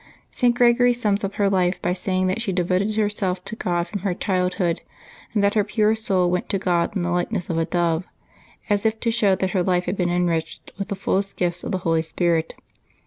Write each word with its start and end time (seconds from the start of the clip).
St. 0.31 0.55
Gregory 0.55 0.93
sums 0.93 1.23
up 1.23 1.35
her 1.35 1.47
life 1.47 1.79
by 1.79 1.93
saying 1.93 2.25
that 2.25 2.41
she 2.41 2.51
devoted 2.51 2.95
herself 2.95 3.45
to 3.45 3.55
God 3.55 3.87
from 3.87 3.99
her 3.99 4.15
childhood, 4.15 4.81
and 5.31 5.43
that 5.43 5.53
her 5.53 5.63
pure 5.63 5.93
soul 5.93 6.31
went 6.31 6.49
to 6.49 6.57
God 6.57 6.95
in 6.95 7.03
the 7.03 7.11
likeness 7.11 7.51
of 7.51 7.59
a 7.59 7.65
dove, 7.65 8.05
as 8.67 8.83
if 8.83 8.99
to 9.01 9.11
show 9.11 9.35
that 9.35 9.51
her 9.51 9.61
life 9.61 9.85
had 9.85 9.95
been 9.97 10.09
enriched 10.09 10.71
with 10.79 10.87
the 10.87 10.95
fullest 10.95 11.37
gifts 11.37 11.63
of 11.63 11.71
the 11.71 11.77
Holy 11.85 12.01
Spirit. 12.01 12.55